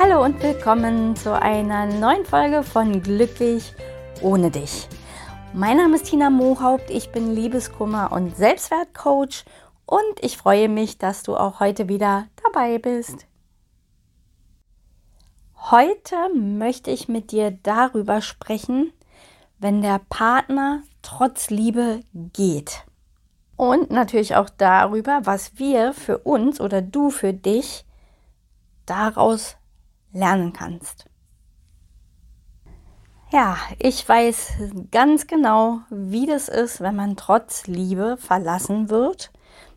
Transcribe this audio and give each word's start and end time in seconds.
Hallo 0.00 0.24
und 0.24 0.40
willkommen 0.44 1.16
zu 1.16 1.36
einer 1.36 1.86
neuen 1.86 2.24
Folge 2.24 2.62
von 2.62 3.02
Glücklich 3.02 3.74
ohne 4.22 4.48
dich. 4.48 4.86
Mein 5.52 5.76
Name 5.76 5.96
ist 5.96 6.04
Tina 6.04 6.30
Mohaupt, 6.30 6.88
ich 6.88 7.10
bin 7.10 7.34
Liebeskummer 7.34 8.12
und 8.12 8.36
Selbstwertcoach 8.36 9.44
und 9.86 10.20
ich 10.20 10.36
freue 10.36 10.68
mich, 10.68 10.98
dass 10.98 11.24
du 11.24 11.36
auch 11.36 11.58
heute 11.58 11.88
wieder 11.88 12.28
dabei 12.44 12.78
bist. 12.78 13.26
Heute 15.68 16.14
möchte 16.32 16.92
ich 16.92 17.08
mit 17.08 17.32
dir 17.32 17.50
darüber 17.50 18.20
sprechen, 18.20 18.92
wenn 19.58 19.82
der 19.82 20.00
Partner 20.08 20.84
trotz 21.02 21.50
Liebe 21.50 22.02
geht. 22.12 22.84
Und 23.56 23.90
natürlich 23.90 24.36
auch 24.36 24.48
darüber, 24.48 25.22
was 25.24 25.58
wir 25.58 25.92
für 25.92 26.18
uns 26.18 26.60
oder 26.60 26.82
du 26.82 27.10
für 27.10 27.32
dich 27.32 27.84
daraus 28.86 29.56
lernen 30.12 30.52
kannst. 30.52 31.06
Ja, 33.30 33.58
ich 33.78 34.08
weiß 34.08 34.52
ganz 34.90 35.26
genau, 35.26 35.80
wie 35.90 36.26
das 36.26 36.48
ist, 36.48 36.80
wenn 36.80 36.96
man 36.96 37.16
trotz 37.16 37.66
Liebe 37.66 38.16
verlassen 38.16 38.88
wird. 38.88 39.30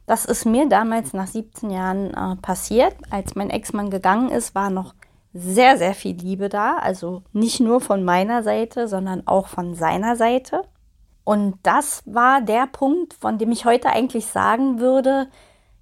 Das 0.05 0.25
ist 0.25 0.45
mir 0.45 0.69
damals 0.69 1.13
nach 1.13 1.27
17 1.27 1.69
Jahren 1.69 2.13
äh, 2.13 2.35
passiert. 2.37 2.95
Als 3.09 3.35
mein 3.35 3.49
Ex-Mann 3.49 3.89
gegangen 3.89 4.29
ist, 4.29 4.55
war 4.55 4.69
noch 4.69 4.93
sehr, 5.33 5.77
sehr 5.77 5.93
viel 5.93 6.15
Liebe 6.15 6.49
da. 6.49 6.77
Also 6.77 7.23
nicht 7.33 7.59
nur 7.59 7.81
von 7.81 8.03
meiner 8.03 8.43
Seite, 8.43 8.87
sondern 8.87 9.27
auch 9.27 9.47
von 9.47 9.75
seiner 9.75 10.15
Seite. 10.15 10.63
Und 11.23 11.55
das 11.63 12.03
war 12.05 12.41
der 12.41 12.67
Punkt, 12.67 13.13
von 13.13 13.37
dem 13.37 13.51
ich 13.51 13.65
heute 13.65 13.89
eigentlich 13.89 14.25
sagen 14.25 14.79
würde, 14.79 15.27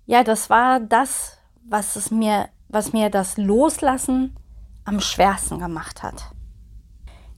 ja, 0.06 0.24
das 0.24 0.50
war 0.50 0.80
das, 0.80 1.38
was 1.64 1.96
es 1.96 2.12
mir, 2.12 2.50
was 2.70 2.94
mir 2.94 3.10
das 3.10 3.38
Loslassen 3.38 4.36
am 4.86 5.00
schwersten 5.00 5.60
gemacht 5.60 6.04
hat. 6.04 6.32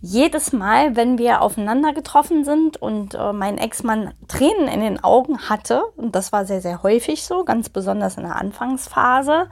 Jedes 0.04 0.52
Mal, 0.52 0.96
wenn 0.96 1.18
wir 1.18 1.42
aufeinander 1.42 1.94
getroffen 1.94 2.44
sind 2.44 2.78
und 2.78 3.14
äh, 3.14 3.34
mein 3.34 3.58
Ex-Mann 3.58 4.14
Tränen 4.28 4.68
in 4.68 4.82
den 4.82 5.04
Augen 5.04 5.48
hatte, 5.48 5.84
und 5.96 6.16
das 6.16 6.32
war 6.32 6.46
sehr, 6.46 6.60
sehr 6.60 6.82
häufig 6.82 7.24
so, 7.24 7.44
ganz 7.44 7.70
besonders 7.70 8.18
in 8.18 8.24
der 8.24 8.36
Anfangsphase, 8.36 9.48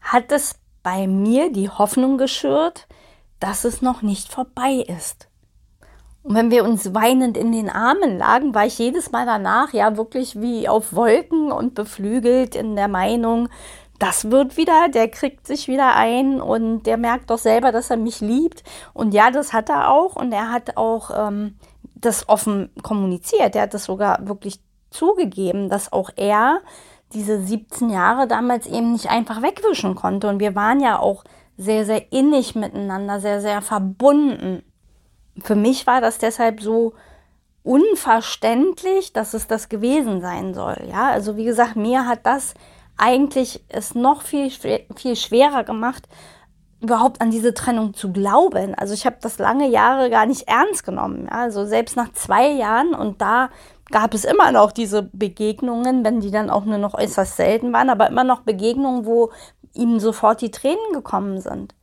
hat 0.00 0.30
es 0.30 0.60
bei 0.84 1.08
mir 1.08 1.50
die 1.50 1.68
Hoffnung 1.70 2.18
geschürt, 2.18 2.86
dass 3.40 3.64
es 3.64 3.82
noch 3.82 4.02
nicht 4.02 4.32
vorbei 4.32 4.84
ist. 4.86 5.28
Und 6.22 6.36
wenn 6.36 6.50
wir 6.50 6.64
uns 6.64 6.94
weinend 6.94 7.36
in 7.36 7.52
den 7.52 7.68
Armen 7.68 8.16
lagen, 8.16 8.54
war 8.54 8.64
ich 8.64 8.78
jedes 8.78 9.10
Mal 9.10 9.26
danach 9.26 9.72
ja 9.74 9.96
wirklich 9.96 10.40
wie 10.40 10.68
auf 10.68 10.94
Wolken 10.94 11.52
und 11.52 11.74
beflügelt 11.74 12.54
in 12.54 12.76
der 12.76 12.88
Meinung, 12.88 13.48
das 13.98 14.30
wird 14.30 14.56
wieder, 14.56 14.88
der 14.88 15.08
kriegt 15.08 15.46
sich 15.46 15.68
wieder 15.68 15.94
ein 15.94 16.40
und 16.40 16.82
der 16.84 16.96
merkt 16.96 17.30
doch 17.30 17.38
selber, 17.38 17.72
dass 17.72 17.90
er 17.90 17.96
mich 17.96 18.20
liebt. 18.20 18.64
Und 18.92 19.14
ja, 19.14 19.30
das 19.30 19.52
hat 19.52 19.68
er 19.68 19.90
auch 19.90 20.16
und 20.16 20.32
er 20.32 20.50
hat 20.50 20.76
auch 20.76 21.10
ähm, 21.16 21.56
das 21.94 22.28
offen 22.28 22.70
kommuniziert. 22.82 23.54
Er 23.54 23.62
hat 23.62 23.74
das 23.74 23.84
sogar 23.84 24.26
wirklich 24.26 24.60
zugegeben, 24.90 25.68
dass 25.68 25.92
auch 25.92 26.10
er 26.16 26.60
diese 27.12 27.40
17 27.40 27.90
Jahre 27.90 28.26
damals 28.26 28.66
eben 28.66 28.92
nicht 28.92 29.10
einfach 29.10 29.42
wegwischen 29.42 29.94
konnte. 29.94 30.28
Und 30.28 30.40
wir 30.40 30.54
waren 30.54 30.80
ja 30.80 30.98
auch 30.98 31.24
sehr, 31.56 31.84
sehr 31.84 32.12
innig 32.12 32.54
miteinander, 32.54 33.20
sehr, 33.20 33.40
sehr 33.40 33.62
verbunden. 33.62 34.62
Für 35.42 35.54
mich 35.54 35.86
war 35.86 36.00
das 36.00 36.18
deshalb 36.18 36.60
so 36.60 36.94
unverständlich, 37.62 39.12
dass 39.12 39.34
es 39.34 39.46
das 39.46 39.68
gewesen 39.68 40.20
sein 40.20 40.52
soll. 40.52 40.76
Ja, 40.88 41.10
also 41.10 41.36
wie 41.36 41.44
gesagt, 41.44 41.76
mir 41.76 42.06
hat 42.06 42.26
das 42.26 42.54
eigentlich 42.96 43.64
es 43.68 43.94
noch 43.94 44.22
viel, 44.22 44.50
viel 44.50 45.16
schwerer 45.16 45.64
gemacht, 45.64 46.08
überhaupt 46.80 47.20
an 47.20 47.30
diese 47.30 47.54
Trennung 47.54 47.94
zu 47.94 48.12
glauben. 48.12 48.74
Also 48.74 48.94
ich 48.94 49.06
habe 49.06 49.16
das 49.20 49.38
lange 49.38 49.68
Jahre 49.68 50.10
gar 50.10 50.26
nicht 50.26 50.48
ernst 50.48 50.84
genommen. 50.84 51.28
Ja? 51.30 51.38
Also 51.42 51.64
selbst 51.64 51.96
nach 51.96 52.12
zwei 52.12 52.48
Jahren 52.48 52.94
und 52.94 53.20
da 53.20 53.48
gab 53.90 54.14
es 54.14 54.24
immer 54.24 54.52
noch 54.52 54.72
diese 54.72 55.02
Begegnungen, 55.02 56.04
wenn 56.04 56.20
die 56.20 56.30
dann 56.30 56.50
auch 56.50 56.64
nur 56.64 56.78
noch 56.78 56.94
äußerst 56.94 57.36
selten 57.36 57.72
waren, 57.72 57.90
aber 57.90 58.08
immer 58.08 58.24
noch 58.24 58.40
Begegnungen, 58.40 59.06
wo 59.06 59.30
ihm 59.74 59.98
sofort 59.98 60.40
die 60.40 60.50
Tränen 60.50 60.92
gekommen 60.92 61.40
sind. 61.40 61.74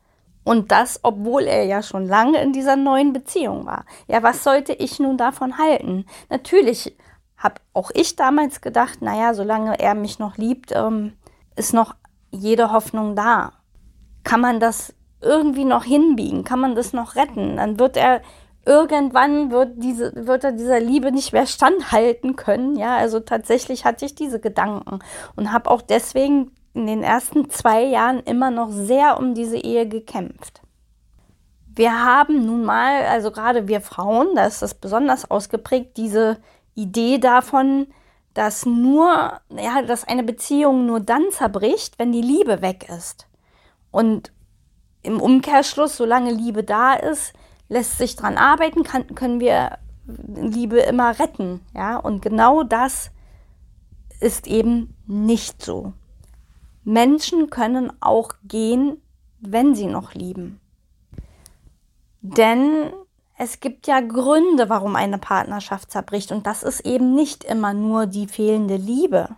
Und 0.43 0.71
das, 0.71 0.99
obwohl 1.03 1.43
er 1.43 1.65
ja 1.65 1.83
schon 1.83 2.07
lange 2.07 2.41
in 2.41 2.51
dieser 2.51 2.75
neuen 2.75 3.13
Beziehung 3.13 3.65
war. 3.65 3.85
Ja, 4.07 4.23
was 4.23 4.43
sollte 4.43 4.73
ich 4.73 4.99
nun 4.99 5.17
davon 5.17 5.59
halten? 5.59 6.05
Natürlich 6.29 6.95
habe 7.41 7.55
auch 7.73 7.91
ich 7.93 8.15
damals 8.15 8.61
gedacht, 8.61 9.01
naja, 9.01 9.33
solange 9.33 9.79
er 9.79 9.95
mich 9.95 10.19
noch 10.19 10.37
liebt, 10.37 10.71
ähm, 10.73 11.13
ist 11.55 11.73
noch 11.73 11.95
jede 12.29 12.71
Hoffnung 12.71 13.15
da. 13.15 13.53
Kann 14.23 14.41
man 14.41 14.59
das 14.59 14.93
irgendwie 15.21 15.65
noch 15.65 15.83
hinbiegen? 15.83 16.43
Kann 16.43 16.59
man 16.59 16.75
das 16.75 16.93
noch 16.93 17.15
retten? 17.15 17.57
Dann 17.57 17.79
wird 17.79 17.97
er 17.97 18.21
irgendwann 18.63 19.49
wird 19.49 19.71
diese 19.77 20.27
wird 20.27 20.43
er 20.43 20.51
dieser 20.51 20.79
Liebe 20.79 21.11
nicht 21.11 21.33
mehr 21.33 21.47
standhalten 21.47 22.35
können. 22.35 22.75
Ja, 22.75 22.95
also 22.97 23.19
tatsächlich 23.19 23.85
hatte 23.85 24.05
ich 24.05 24.13
diese 24.13 24.39
Gedanken 24.39 24.99
und 25.35 25.51
habe 25.51 25.69
auch 25.71 25.81
deswegen 25.81 26.51
in 26.73 26.85
den 26.85 27.01
ersten 27.01 27.49
zwei 27.49 27.83
Jahren 27.83 28.19
immer 28.19 28.51
noch 28.51 28.69
sehr 28.69 29.17
um 29.17 29.33
diese 29.33 29.57
Ehe 29.57 29.87
gekämpft. 29.87 30.61
Wir 31.73 32.03
haben 32.03 32.45
nun 32.45 32.63
mal, 32.65 33.05
also 33.05 33.31
gerade 33.31 33.67
wir 33.67 33.81
Frauen, 33.81 34.35
da 34.35 34.45
ist 34.45 34.61
das 34.61 34.73
besonders 34.73 35.29
ausgeprägt, 35.29 35.97
diese 35.97 36.37
Idee 36.75 37.17
davon, 37.17 37.87
dass 38.33 38.65
nur, 38.65 39.39
ja, 39.49 39.81
dass 39.81 40.07
eine 40.07 40.23
Beziehung 40.23 40.85
nur 40.85 40.99
dann 40.99 41.23
zerbricht, 41.31 41.99
wenn 41.99 42.11
die 42.11 42.21
Liebe 42.21 42.61
weg 42.61 42.87
ist. 42.89 43.27
Und 43.91 44.31
im 45.03 45.19
Umkehrschluss, 45.19 45.97
solange 45.97 46.31
Liebe 46.31 46.63
da 46.63 46.93
ist, 46.93 47.33
lässt 47.67 47.97
sich 47.97 48.15
dran 48.15 48.37
arbeiten, 48.37 48.83
kann, 48.83 49.15
können 49.15 49.39
wir 49.39 49.77
Liebe 50.05 50.79
immer 50.79 51.19
retten. 51.19 51.61
Ja, 51.73 51.97
und 51.97 52.21
genau 52.21 52.63
das 52.63 53.11
ist 54.19 54.47
eben 54.47 54.95
nicht 55.07 55.61
so. 55.63 55.93
Menschen 56.83 57.49
können 57.49 57.91
auch 58.01 58.33
gehen, 58.43 59.01
wenn 59.39 59.75
sie 59.75 59.87
noch 59.87 60.13
lieben. 60.13 60.59
Denn 62.21 62.91
es 63.43 63.59
gibt 63.59 63.87
ja 63.87 64.01
Gründe, 64.01 64.69
warum 64.69 64.95
eine 64.95 65.17
Partnerschaft 65.17 65.89
zerbricht. 65.89 66.31
Und 66.31 66.45
das 66.45 66.61
ist 66.61 66.81
eben 66.81 67.15
nicht 67.15 67.43
immer 67.43 67.73
nur 67.73 68.05
die 68.05 68.27
fehlende 68.27 68.75
Liebe. 68.75 69.29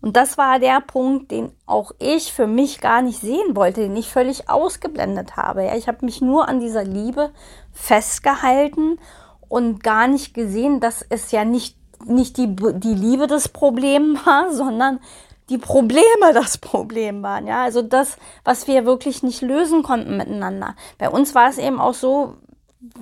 Und 0.00 0.16
das 0.16 0.38
war 0.38 0.60
der 0.60 0.80
Punkt, 0.80 1.32
den 1.32 1.50
auch 1.66 1.90
ich 1.98 2.32
für 2.32 2.46
mich 2.46 2.80
gar 2.80 3.02
nicht 3.02 3.20
sehen 3.20 3.56
wollte, 3.56 3.80
den 3.80 3.96
ich 3.96 4.12
völlig 4.12 4.48
ausgeblendet 4.48 5.36
habe. 5.36 5.64
Ja, 5.64 5.74
ich 5.74 5.88
habe 5.88 6.04
mich 6.04 6.20
nur 6.20 6.48
an 6.48 6.60
dieser 6.60 6.84
Liebe 6.84 7.32
festgehalten 7.72 9.00
und 9.48 9.82
gar 9.82 10.06
nicht 10.06 10.32
gesehen, 10.32 10.78
dass 10.78 11.04
es 11.08 11.32
ja 11.32 11.44
nicht, 11.44 11.76
nicht 12.06 12.36
die, 12.36 12.54
die 12.54 12.94
Liebe 12.94 13.26
das 13.26 13.48
Problem 13.48 14.16
war, 14.24 14.52
sondern 14.52 15.00
die 15.48 15.58
Probleme 15.58 16.32
das 16.32 16.58
Problem 16.58 17.24
waren. 17.24 17.48
Ja, 17.48 17.64
also 17.64 17.82
das, 17.82 18.18
was 18.44 18.68
wir 18.68 18.86
wirklich 18.86 19.24
nicht 19.24 19.42
lösen 19.42 19.82
konnten 19.82 20.16
miteinander. 20.16 20.76
Bei 20.98 21.10
uns 21.10 21.34
war 21.34 21.50
es 21.50 21.58
eben 21.58 21.80
auch 21.80 21.94
so, 21.94 22.36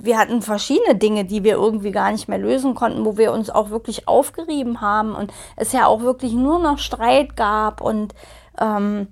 wir 0.03 0.19
hatten 0.19 0.43
verschiedene 0.43 0.95
Dinge, 0.95 1.25
die 1.25 1.43
wir 1.43 1.55
irgendwie 1.55 1.91
gar 1.91 2.13
nicht 2.13 2.29
mehr 2.29 2.39
lösen 2.39 2.75
konnten, 2.75 3.05
wo 3.05 3.17
wir 3.17 3.33
uns 3.33 3.49
auch 3.49 3.71
wirklich 3.71 4.09
aufgerieben 4.09 4.81
haben 4.81 5.15
und 5.15 5.33
es 5.57 5.73
ja 5.73 5.87
auch 5.87 6.03
wirklich 6.03 6.33
nur 6.33 6.59
noch 6.59 6.79
Streit 6.79 7.37
gab 7.37 7.81
und 7.81 8.15
ähm, 8.61 9.09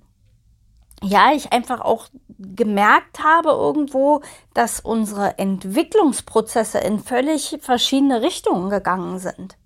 ja, 1.03 1.33
ich 1.33 1.53
einfach 1.53 1.81
auch 1.81 2.09
gemerkt 2.39 3.23
habe 3.23 3.51
irgendwo, 3.51 4.21
dass 4.53 4.81
unsere 4.81 5.39
Entwicklungsprozesse 5.39 6.79
in 6.79 6.99
völlig 6.99 7.59
verschiedene 7.61 8.23
Richtungen 8.23 8.69
gegangen 8.69 9.19
sind. 9.19 9.57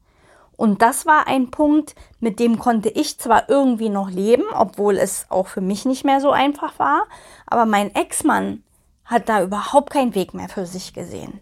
Und 0.56 0.82
das 0.82 1.06
war 1.06 1.26
ein 1.26 1.50
Punkt, 1.50 1.94
mit 2.20 2.38
dem 2.38 2.58
konnte 2.58 2.88
ich 2.88 3.18
zwar 3.18 3.48
irgendwie 3.48 3.88
noch 3.88 4.10
leben, 4.10 4.44
obwohl 4.54 4.96
es 4.98 5.26
auch 5.28 5.48
für 5.48 5.62
mich 5.62 5.84
nicht 5.84 6.04
mehr 6.04 6.20
so 6.20 6.30
einfach 6.30 6.78
war, 6.78 7.06
aber 7.46 7.66
mein 7.66 7.94
Ex-Mann, 7.94 8.62
hat 9.12 9.28
da 9.28 9.42
überhaupt 9.42 9.90
keinen 9.90 10.14
Weg 10.14 10.34
mehr 10.34 10.48
für 10.48 10.66
sich 10.66 10.92
gesehen. 10.92 11.40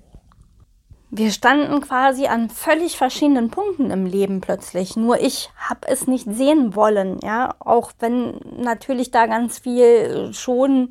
Wir 1.12 1.32
standen 1.32 1.80
quasi 1.80 2.26
an 2.26 2.50
völlig 2.50 2.96
verschiedenen 2.96 3.50
Punkten 3.50 3.90
im 3.90 4.06
Leben 4.06 4.40
plötzlich. 4.40 4.96
Nur 4.96 5.20
ich 5.20 5.50
habe 5.56 5.88
es 5.88 6.06
nicht 6.06 6.26
sehen 6.30 6.76
wollen, 6.76 7.18
ja, 7.22 7.54
auch 7.58 7.90
wenn 7.98 8.38
natürlich 8.56 9.10
da 9.10 9.26
ganz 9.26 9.58
viel 9.58 10.32
schon 10.32 10.90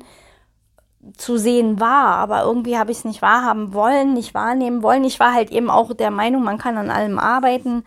zu 1.16 1.38
sehen 1.38 1.80
war, 1.80 2.16
aber 2.16 2.42
irgendwie 2.42 2.76
habe 2.76 2.90
ich 2.90 2.98
es 2.98 3.04
nicht 3.06 3.22
wahrhaben 3.22 3.72
wollen, 3.72 4.12
nicht 4.12 4.34
wahrnehmen 4.34 4.82
wollen. 4.82 5.04
Ich 5.04 5.18
war 5.18 5.32
halt 5.32 5.50
eben 5.50 5.70
auch 5.70 5.94
der 5.94 6.10
Meinung, 6.10 6.42
man 6.42 6.58
kann 6.58 6.76
an 6.76 6.90
allem 6.90 7.18
arbeiten 7.18 7.84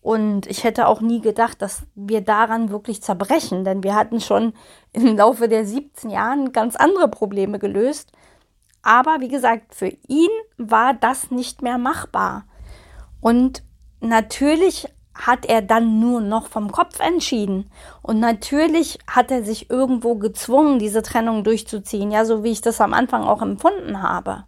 und 0.00 0.46
ich 0.46 0.64
hätte 0.64 0.86
auch 0.86 1.00
nie 1.00 1.20
gedacht, 1.20 1.60
dass 1.60 1.82
wir 1.94 2.22
daran 2.22 2.70
wirklich 2.70 3.02
zerbrechen, 3.02 3.64
denn 3.64 3.82
wir 3.82 3.94
hatten 3.94 4.20
schon 4.20 4.54
im 4.92 5.16
Laufe 5.16 5.48
der 5.48 5.66
17 5.66 6.10
Jahren 6.10 6.52
ganz 6.52 6.76
andere 6.76 7.08
Probleme 7.08 7.58
gelöst. 7.58 8.12
Aber 8.84 9.16
wie 9.20 9.28
gesagt, 9.28 9.74
für 9.74 9.96
ihn 10.08 10.28
war 10.58 10.92
das 10.92 11.30
nicht 11.30 11.62
mehr 11.62 11.78
machbar. 11.78 12.44
Und 13.22 13.62
natürlich 14.00 14.86
hat 15.14 15.46
er 15.46 15.62
dann 15.62 16.00
nur 16.00 16.20
noch 16.20 16.48
vom 16.48 16.70
Kopf 16.70 17.00
entschieden. 17.00 17.70
Und 18.02 18.20
natürlich 18.20 18.98
hat 19.06 19.30
er 19.30 19.42
sich 19.42 19.70
irgendwo 19.70 20.16
gezwungen, 20.16 20.78
diese 20.78 21.00
Trennung 21.00 21.44
durchzuziehen, 21.44 22.10
ja, 22.10 22.26
so 22.26 22.44
wie 22.44 22.50
ich 22.50 22.60
das 22.60 22.82
am 22.82 22.92
Anfang 22.92 23.22
auch 23.24 23.40
empfunden 23.40 24.02
habe. 24.02 24.44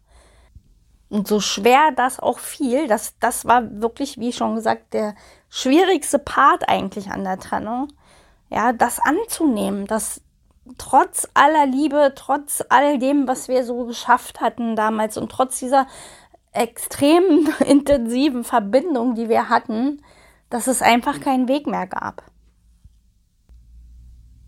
Und 1.08 1.28
so 1.28 1.40
schwer 1.40 1.92
das 1.96 2.20
auch 2.20 2.38
fiel, 2.38 2.88
das, 2.88 3.14
das 3.18 3.46
war 3.46 3.80
wirklich, 3.80 4.18
wie 4.18 4.34
schon 4.34 4.56
gesagt, 4.56 4.92
der 4.92 5.14
schwierigste 5.48 6.18
Part 6.18 6.68
eigentlich 6.68 7.10
an 7.10 7.24
der 7.24 7.38
Trennung. 7.38 7.88
Ja, 8.50 8.74
das 8.74 9.00
anzunehmen, 9.00 9.86
dass 9.86 10.20
trotz 10.78 11.28
aller 11.34 11.66
Liebe, 11.66 12.12
trotz 12.14 12.64
all 12.68 12.98
dem, 12.98 13.28
was 13.28 13.48
wir 13.48 13.64
so 13.64 13.84
geschafft 13.84 14.40
hatten 14.40 14.76
damals 14.76 15.16
und 15.16 15.30
trotz 15.30 15.58
dieser 15.58 15.86
extrem 16.52 17.48
intensiven 17.66 18.44
Verbindung, 18.44 19.14
die 19.14 19.28
wir 19.28 19.48
hatten, 19.48 20.02
dass 20.50 20.66
es 20.66 20.82
einfach 20.82 21.20
keinen 21.20 21.48
Weg 21.48 21.66
mehr 21.66 21.86
gab. 21.86 22.22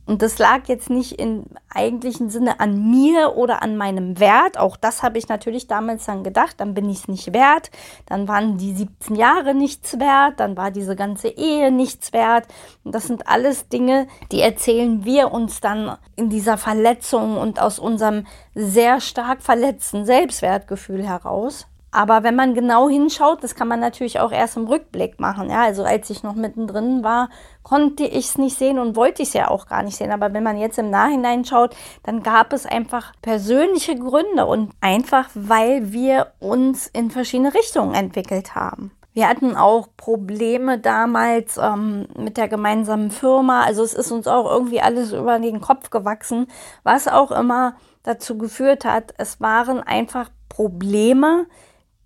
Und 0.08 0.22
das 0.22 0.38
lag 0.38 0.68
jetzt 0.68 0.88
nicht 0.88 1.20
im 1.20 1.44
eigentlichen 1.68 2.30
Sinne 2.30 2.60
an 2.60 2.90
mir 2.90 3.36
oder 3.36 3.60
an 3.62 3.76
meinem 3.76 4.18
Wert. 4.18 4.56
Auch 4.56 4.78
das 4.78 5.02
habe 5.02 5.18
ich 5.18 5.28
natürlich 5.28 5.66
damals 5.66 6.06
dann 6.06 6.24
gedacht. 6.24 6.54
Dann 6.56 6.72
bin 6.72 6.88
ich 6.88 7.00
es 7.00 7.08
nicht 7.08 7.34
wert. 7.34 7.70
Dann 8.06 8.26
waren 8.26 8.56
die 8.56 8.72
17 8.72 9.16
Jahre 9.16 9.54
nichts 9.54 10.00
wert. 10.00 10.40
Dann 10.40 10.56
war 10.56 10.70
diese 10.70 10.96
ganze 10.96 11.28
Ehe 11.28 11.70
nichts 11.70 12.14
wert. 12.14 12.46
Und 12.84 12.94
das 12.94 13.06
sind 13.06 13.28
alles 13.28 13.68
Dinge, 13.68 14.06
die 14.32 14.40
erzählen 14.40 15.04
wir 15.04 15.30
uns 15.30 15.60
dann 15.60 15.98
in 16.16 16.30
dieser 16.30 16.56
Verletzung 16.56 17.36
und 17.36 17.60
aus 17.60 17.78
unserem 17.78 18.26
sehr 18.54 19.02
stark 19.02 19.42
verletzten 19.42 20.06
Selbstwertgefühl 20.06 21.06
heraus. 21.06 21.66
Aber 21.90 22.22
wenn 22.22 22.36
man 22.36 22.54
genau 22.54 22.88
hinschaut, 22.88 23.42
das 23.42 23.54
kann 23.54 23.68
man 23.68 23.80
natürlich 23.80 24.20
auch 24.20 24.30
erst 24.30 24.56
im 24.56 24.66
Rückblick 24.66 25.18
machen. 25.20 25.48
Ja, 25.48 25.62
also 25.62 25.84
als 25.84 26.10
ich 26.10 26.22
noch 26.22 26.34
mittendrin 26.34 27.02
war, 27.02 27.30
konnte 27.62 28.04
ich 28.04 28.26
es 28.26 28.38
nicht 28.38 28.58
sehen 28.58 28.78
und 28.78 28.94
wollte 28.94 29.22
ich 29.22 29.28
es 29.28 29.34
ja 29.34 29.48
auch 29.48 29.66
gar 29.66 29.82
nicht 29.82 29.96
sehen. 29.96 30.12
Aber 30.12 30.34
wenn 30.34 30.42
man 30.42 30.58
jetzt 30.58 30.78
im 30.78 30.90
Nachhinein 30.90 31.44
schaut, 31.44 31.74
dann 32.02 32.22
gab 32.22 32.52
es 32.52 32.66
einfach 32.66 33.12
persönliche 33.22 33.96
Gründe 33.96 34.44
und 34.44 34.72
einfach, 34.80 35.30
weil 35.34 35.92
wir 35.92 36.32
uns 36.40 36.86
in 36.88 37.10
verschiedene 37.10 37.54
Richtungen 37.54 37.94
entwickelt 37.94 38.54
haben. 38.54 38.92
Wir 39.14 39.28
hatten 39.28 39.56
auch 39.56 39.88
Probleme 39.96 40.78
damals 40.78 41.56
ähm, 41.56 42.06
mit 42.16 42.36
der 42.36 42.46
gemeinsamen 42.46 43.10
Firma. 43.10 43.62
Also 43.62 43.82
es 43.82 43.94
ist 43.94 44.12
uns 44.12 44.28
auch 44.28 44.48
irgendwie 44.48 44.80
alles 44.80 45.12
über 45.12 45.38
den 45.38 45.60
Kopf 45.60 45.90
gewachsen, 45.90 46.46
was 46.84 47.08
auch 47.08 47.32
immer 47.32 47.74
dazu 48.04 48.38
geführt 48.38 48.84
hat. 48.84 49.14
Es 49.18 49.40
waren 49.40 49.82
einfach 49.82 50.30
Probleme, 50.48 51.46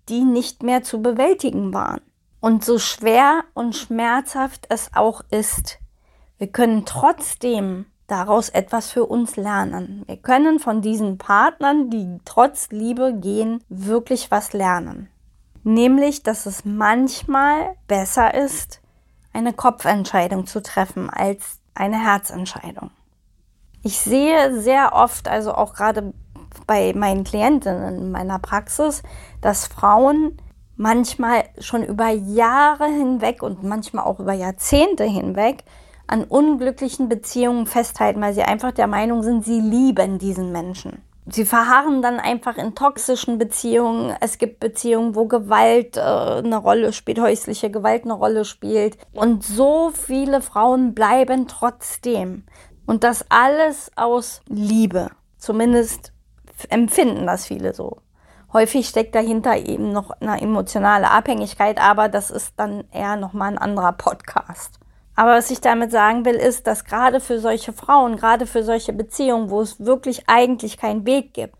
die 0.09 0.23
nicht 0.23 0.63
mehr 0.63 0.83
zu 0.83 1.01
bewältigen 1.01 1.73
waren. 1.73 2.01
Und 2.39 2.65
so 2.65 2.77
schwer 2.77 3.43
und 3.53 3.75
schmerzhaft 3.75 4.65
es 4.69 4.91
auch 4.93 5.21
ist, 5.31 5.79
wir 6.37 6.47
können 6.47 6.85
trotzdem 6.85 7.85
daraus 8.07 8.49
etwas 8.49 8.91
für 8.91 9.05
uns 9.05 9.37
lernen. 9.37 10.03
Wir 10.07 10.17
können 10.17 10.59
von 10.59 10.81
diesen 10.81 11.17
Partnern, 11.17 11.89
die 11.89 12.19
trotz 12.25 12.69
Liebe 12.69 13.13
gehen, 13.13 13.63
wirklich 13.69 14.29
was 14.29 14.53
lernen. 14.53 15.09
Nämlich, 15.63 16.23
dass 16.23 16.45
es 16.45 16.65
manchmal 16.65 17.75
besser 17.87 18.33
ist, 18.33 18.81
eine 19.31 19.53
Kopfentscheidung 19.53 20.45
zu 20.45 20.61
treffen 20.61 21.09
als 21.09 21.59
eine 21.73 22.03
Herzentscheidung. 22.03 22.91
Ich 23.81 23.99
sehe 23.99 24.61
sehr 24.61 24.93
oft, 24.93 25.27
also 25.27 25.53
auch 25.53 25.73
gerade 25.73 26.13
bei 26.67 26.93
meinen 26.95 27.23
Klientinnen 27.23 27.97
in 27.97 28.11
meiner 28.11 28.39
Praxis, 28.39 29.03
dass 29.41 29.67
Frauen 29.67 30.37
manchmal 30.75 31.43
schon 31.59 31.83
über 31.83 32.09
Jahre 32.09 32.85
hinweg 32.85 33.43
und 33.43 33.63
manchmal 33.63 34.05
auch 34.05 34.19
über 34.19 34.33
Jahrzehnte 34.33 35.03
hinweg 35.03 35.63
an 36.07 36.23
unglücklichen 36.23 37.09
Beziehungen 37.09 37.65
festhalten, 37.65 38.21
weil 38.21 38.33
sie 38.33 38.43
einfach 38.43 38.71
der 38.71 38.87
Meinung 38.87 39.23
sind, 39.23 39.45
sie 39.45 39.59
lieben 39.59 40.19
diesen 40.19 40.51
Menschen. 40.51 41.01
Sie 41.25 41.45
verharren 41.45 42.01
dann 42.01 42.19
einfach 42.19 42.57
in 42.57 42.75
toxischen 42.75 43.37
Beziehungen. 43.37 44.13
Es 44.19 44.37
gibt 44.37 44.59
Beziehungen, 44.59 45.15
wo 45.15 45.25
Gewalt 45.25 45.95
äh, 45.95 46.01
eine 46.01 46.57
Rolle 46.57 46.91
spielt, 46.91 47.19
häusliche 47.19 47.71
Gewalt 47.71 48.03
eine 48.03 48.13
Rolle 48.13 48.43
spielt. 48.43 48.97
Und 49.13 49.43
so 49.43 49.91
viele 49.91 50.41
Frauen 50.41 50.93
bleiben 50.93 51.47
trotzdem. 51.47 52.43
Und 52.85 53.05
das 53.05 53.25
alles 53.29 53.89
aus 53.95 54.41
Liebe. 54.49 55.11
Zumindest 55.37 56.12
empfinden 56.71 57.25
das 57.25 57.45
viele 57.45 57.73
so. 57.73 57.97
Häufig 58.51 58.87
steckt 58.87 59.15
dahinter 59.15 59.57
eben 59.57 59.91
noch 59.91 60.11
eine 60.21 60.39
emotionale 60.39 61.09
Abhängigkeit, 61.09 61.81
aber 61.81 62.07
das 62.07 62.29
ist 62.29 62.53
dann 62.57 62.83
eher 62.91 63.15
nochmal 63.15 63.51
ein 63.51 63.57
anderer 63.57 63.93
Podcast. 63.93 64.79
Aber 65.15 65.31
was 65.31 65.51
ich 65.51 65.61
damit 65.61 65.91
sagen 65.91 66.25
will, 66.25 66.35
ist, 66.35 66.67
dass 66.67 66.85
gerade 66.85 67.19
für 67.19 67.39
solche 67.39 67.73
Frauen, 67.73 68.15
gerade 68.15 68.45
für 68.45 68.63
solche 68.63 68.93
Beziehungen, 68.93 69.49
wo 69.49 69.61
es 69.61 69.83
wirklich 69.83 70.23
eigentlich 70.27 70.77
keinen 70.77 71.05
Weg 71.05 71.33
gibt, 71.33 71.55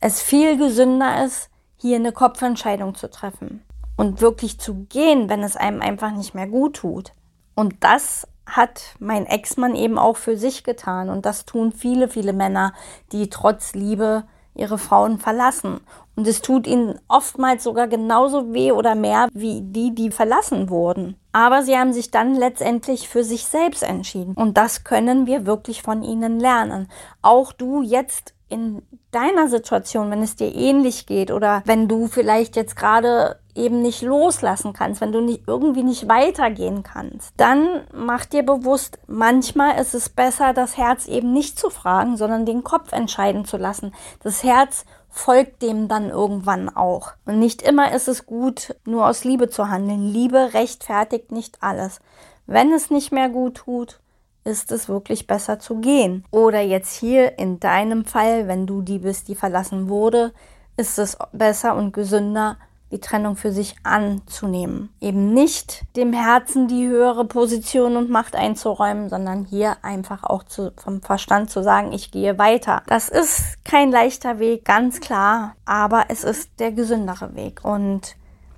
es 0.00 0.20
viel 0.20 0.58
gesünder 0.58 1.24
ist, 1.24 1.50
hier 1.76 1.96
eine 1.96 2.12
Kopfentscheidung 2.12 2.94
zu 2.94 3.10
treffen 3.10 3.62
und 3.96 4.20
wirklich 4.20 4.58
zu 4.58 4.84
gehen, 4.88 5.28
wenn 5.28 5.42
es 5.42 5.56
einem 5.56 5.80
einfach 5.80 6.10
nicht 6.10 6.34
mehr 6.34 6.46
gut 6.46 6.76
tut. 6.76 7.12
Und 7.54 7.82
das 7.84 8.26
hat 8.46 8.96
mein 8.98 9.26
Ex-Mann 9.26 9.74
eben 9.74 9.98
auch 9.98 10.16
für 10.16 10.36
sich 10.36 10.64
getan. 10.64 11.08
Und 11.08 11.24
das 11.24 11.44
tun 11.44 11.72
viele, 11.72 12.08
viele 12.08 12.32
Männer, 12.32 12.74
die 13.12 13.30
trotz 13.30 13.74
Liebe 13.74 14.24
ihre 14.54 14.78
Frauen 14.78 15.18
verlassen. 15.18 15.80
Und 16.16 16.28
es 16.28 16.42
tut 16.42 16.66
ihnen 16.66 17.00
oftmals 17.08 17.64
sogar 17.64 17.88
genauso 17.88 18.52
weh 18.52 18.72
oder 18.72 18.94
mehr 18.94 19.28
wie 19.32 19.60
die, 19.62 19.94
die 19.94 20.10
verlassen 20.10 20.70
wurden. 20.70 21.16
Aber 21.32 21.62
sie 21.62 21.76
haben 21.76 21.92
sich 21.92 22.10
dann 22.10 22.36
letztendlich 22.36 23.08
für 23.08 23.24
sich 23.24 23.46
selbst 23.46 23.82
entschieden. 23.82 24.34
Und 24.34 24.56
das 24.56 24.84
können 24.84 25.26
wir 25.26 25.46
wirklich 25.46 25.82
von 25.82 26.02
ihnen 26.02 26.38
lernen. 26.38 26.88
Auch 27.22 27.52
du 27.52 27.82
jetzt 27.82 28.34
in 28.54 28.82
deiner 29.10 29.48
Situation, 29.48 30.12
wenn 30.12 30.22
es 30.22 30.36
dir 30.36 30.54
ähnlich 30.54 31.06
geht 31.06 31.32
oder 31.32 31.62
wenn 31.64 31.88
du 31.88 32.06
vielleicht 32.06 32.54
jetzt 32.54 32.76
gerade 32.76 33.40
eben 33.56 33.82
nicht 33.82 34.02
loslassen 34.02 34.72
kannst, 34.72 35.00
wenn 35.00 35.10
du 35.10 35.20
nicht, 35.20 35.42
irgendwie 35.48 35.82
nicht 35.82 36.08
weitergehen 36.08 36.84
kannst, 36.84 37.32
dann 37.36 37.82
mach 37.92 38.24
dir 38.24 38.44
bewusst, 38.44 38.98
manchmal 39.08 39.80
ist 39.80 39.94
es 39.94 40.08
besser, 40.08 40.52
das 40.52 40.76
Herz 40.76 41.06
eben 41.06 41.32
nicht 41.32 41.58
zu 41.58 41.68
fragen, 41.68 42.16
sondern 42.16 42.46
den 42.46 42.62
Kopf 42.62 42.92
entscheiden 42.92 43.44
zu 43.44 43.56
lassen. 43.56 43.92
Das 44.22 44.44
Herz 44.44 44.84
folgt 45.08 45.62
dem 45.62 45.88
dann 45.88 46.10
irgendwann 46.10 46.68
auch. 46.68 47.12
Und 47.24 47.40
nicht 47.40 47.60
immer 47.62 47.92
ist 47.92 48.06
es 48.06 48.26
gut, 48.26 48.76
nur 48.84 49.06
aus 49.06 49.24
Liebe 49.24 49.48
zu 49.48 49.68
handeln. 49.68 50.12
Liebe 50.12 50.54
rechtfertigt 50.54 51.32
nicht 51.32 51.58
alles. 51.60 52.00
Wenn 52.46 52.72
es 52.72 52.90
nicht 52.90 53.10
mehr 53.10 53.28
gut 53.28 53.56
tut, 53.56 54.00
ist 54.44 54.70
es 54.72 54.88
wirklich 54.88 55.26
besser 55.26 55.58
zu 55.58 55.76
gehen. 55.76 56.24
Oder 56.30 56.60
jetzt 56.60 56.94
hier 56.94 57.38
in 57.38 57.60
deinem 57.60 58.04
Fall, 58.04 58.46
wenn 58.46 58.66
du 58.66 58.82
die 58.82 58.98
bist, 58.98 59.28
die 59.28 59.34
verlassen 59.34 59.88
wurde, 59.88 60.32
ist 60.76 60.98
es 60.98 61.16
besser 61.32 61.74
und 61.76 61.92
gesünder, 61.92 62.56
die 62.94 63.00
Trennung 63.00 63.34
für 63.34 63.50
sich 63.50 63.74
anzunehmen. 63.82 64.90
Eben 65.00 65.34
nicht 65.34 65.82
dem 65.96 66.12
Herzen 66.12 66.68
die 66.68 66.86
höhere 66.86 67.24
Position 67.24 67.96
und 67.96 68.08
Macht 68.08 68.36
einzuräumen, 68.36 69.08
sondern 69.08 69.44
hier 69.44 69.76
einfach 69.82 70.22
auch 70.22 70.44
zu, 70.44 70.72
vom 70.76 71.02
Verstand 71.02 71.50
zu 71.50 71.62
sagen, 71.62 71.92
ich 71.92 72.12
gehe 72.12 72.38
weiter. 72.38 72.82
Das 72.86 73.08
ist 73.08 73.64
kein 73.64 73.90
leichter 73.90 74.38
Weg, 74.38 74.64
ganz 74.64 75.00
klar, 75.00 75.56
aber 75.64 76.04
es 76.08 76.22
ist 76.22 76.50
der 76.60 76.70
gesündere 76.70 77.34
Weg. 77.34 77.64
Und 77.64 78.14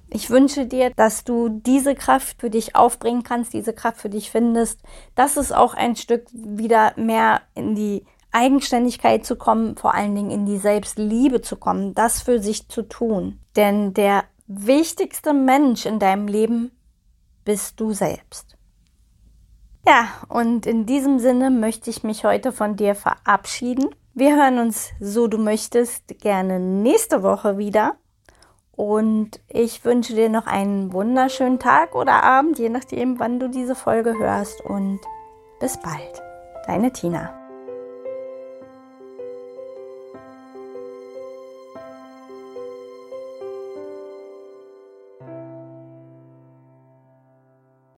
ich 0.09 0.31
wünsche 0.31 0.67
dir, 0.67 0.91
dass 0.95 1.25
du 1.25 1.49
diese 1.49 1.95
Kraft 1.95 2.41
für 2.41 2.51
dich 2.51 2.77
aufbringen 2.77 3.23
kannst, 3.23 3.53
diese 3.53 3.73
Kraft 3.73 4.01
für 4.01 4.11
dich 4.11 4.31
findest, 4.31 4.81
dass 5.15 5.37
es 5.37 5.53
auch 5.53 5.75
ein 5.75 5.97
Stück 5.97 6.27
wieder 6.33 6.93
mehr 6.97 7.43
in 7.55 7.75
die 7.75 8.05
Eigenständigkeit 8.31 9.25
zu 9.25 9.37
kommen, 9.37 9.77
vor 9.77 9.95
allen 9.95 10.15
Dingen 10.15 10.31
in 10.31 10.47
die 10.47 10.59
Selbstliebe 10.59 11.41
zu 11.41 11.57
kommen, 11.57 11.95
das 11.95 12.23
für 12.23 12.41
sich 12.41 12.69
zu 12.69 12.83
tun. 12.83 13.41
Denn 13.57 13.95
der 13.95 14.25
wichtigste 14.47 15.33
Mensch 15.33 15.87
in 15.87 15.99
deinem 15.99 16.29
Leben 16.29 16.71
bist 17.45 17.81
du 17.81 17.93
selbst. 17.93 18.57
Ja, 19.87 20.09
und 20.29 20.67
in 20.67 20.85
diesem 20.85 21.19
Sinne 21.19 21.51
möchte 21.51 21.91
ich 21.91 22.03
mich 22.03 22.25
heute 22.25 22.53
von 22.53 22.77
dir 22.77 22.95
verabschieden. 22.95 23.95
Wir 24.15 24.37
hören 24.37 24.59
uns, 24.59 24.91
so 25.01 25.29
du 25.29 25.39
möchtest, 25.39 26.09
gerne 26.21 26.59
nächste 26.59 27.23
Woche 27.23 27.57
wieder. 27.57 27.97
Und 28.77 29.41
ich 29.49 29.85
wünsche 29.85 30.15
dir 30.15 30.29
noch 30.29 30.47
einen 30.47 30.93
wunderschönen 30.93 31.59
Tag 31.59 31.95
oder 31.95 32.23
Abend, 32.23 32.59
je 32.59 32.69
nachdem, 32.69 33.19
wann 33.19 33.41
du 33.41 33.49
diese 33.49 33.75
Folge 33.75 34.19
hörst. 34.19 34.61
Und 34.61 35.01
bis 35.61 35.79
bald. 35.79 36.23
Deine 36.67 36.93
Tina. 36.93 37.46